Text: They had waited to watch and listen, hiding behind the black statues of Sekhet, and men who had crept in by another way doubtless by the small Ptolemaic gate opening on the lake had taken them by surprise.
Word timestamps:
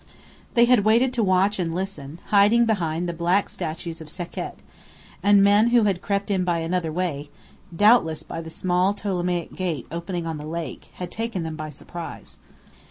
They 0.55 0.65
had 0.65 0.79
waited 0.83 1.13
to 1.13 1.23
watch 1.23 1.59
and 1.59 1.75
listen, 1.75 2.17
hiding 2.29 2.65
behind 2.65 3.07
the 3.07 3.13
black 3.13 3.49
statues 3.51 4.01
of 4.01 4.09
Sekhet, 4.09 4.57
and 5.21 5.43
men 5.43 5.67
who 5.67 5.83
had 5.83 6.01
crept 6.01 6.31
in 6.31 6.43
by 6.43 6.57
another 6.57 6.91
way 6.91 7.29
doubtless 7.75 8.23
by 8.23 8.41
the 8.41 8.49
small 8.49 8.95
Ptolemaic 8.95 9.55
gate 9.55 9.85
opening 9.91 10.25
on 10.25 10.39
the 10.39 10.47
lake 10.47 10.89
had 10.95 11.11
taken 11.11 11.43
them 11.43 11.55
by 11.55 11.69
surprise. 11.69 12.37